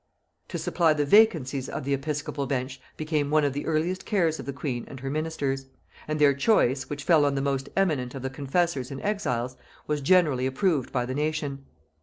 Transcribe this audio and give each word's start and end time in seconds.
To 0.47 0.57
supply 0.57 0.93
the 0.93 1.05
vacancies 1.05 1.69
of 1.69 1.83
the 1.83 1.93
episcopal 1.93 2.47
bench 2.47 2.81
became 2.97 3.29
one 3.29 3.43
of 3.43 3.53
the 3.53 3.67
earliest 3.67 4.03
cares 4.03 4.39
of 4.39 4.47
the 4.47 4.51
queen 4.51 4.83
and 4.87 4.99
her 5.01 5.11
ministers; 5.11 5.67
and 6.07 6.17
their 6.17 6.33
choice, 6.33 6.89
which 6.89 7.03
fell 7.03 7.23
on 7.23 7.35
the 7.35 7.39
most 7.39 7.69
eminent 7.77 8.15
of 8.15 8.23
the 8.23 8.31
confessors 8.31 8.89
and 8.89 8.99
exiles, 9.03 9.57
was 9.85 10.01
generally 10.01 10.47
approved 10.47 10.91
by 10.91 11.05
the 11.05 11.13
nation. 11.13 11.67